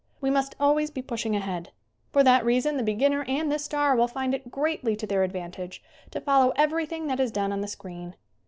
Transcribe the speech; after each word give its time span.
We 0.19 0.31
must 0.31 0.55
always 0.59 0.89
be 0.89 1.03
pushing 1.03 1.35
ahead. 1.35 1.69
For 2.11 2.23
that 2.23 2.43
reason 2.43 2.75
the 2.75 2.81
beginner 2.81 3.23
and 3.27 3.51
the 3.51 3.59
star 3.59 3.95
will 3.95 4.07
find 4.07 4.33
it 4.33 4.49
greatly 4.49 4.95
to 4.95 5.05
their 5.05 5.21
advantage 5.21 5.83
to 6.09 6.19
follow 6.19 6.53
everything 6.55 7.05
that 7.05 7.19
is 7.19 7.31
done 7.31 7.51
on 7.51 7.61
the 7.61 7.67
screen. 7.67 8.15